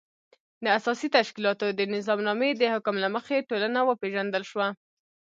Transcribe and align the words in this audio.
د 0.63 0.65
اساسي 0.79 1.07
تشکیلاتو 1.17 1.67
د 1.79 1.81
نظامنامې 1.95 2.49
د 2.55 2.61
حکم 2.73 2.95
له 3.03 3.07
مخې 3.15 3.45
ټولنه 3.49 3.79
وپېژندل 3.83 4.43
شوه. 4.51 4.67